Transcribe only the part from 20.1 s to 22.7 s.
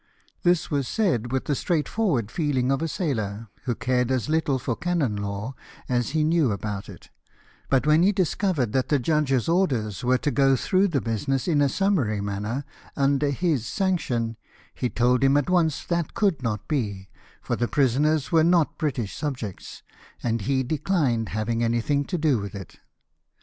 and he de cHned having anything to do with